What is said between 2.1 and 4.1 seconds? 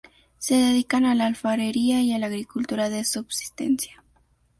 a la agricultura de subsistencia.